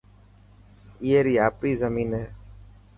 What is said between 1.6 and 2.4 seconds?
زمين هي.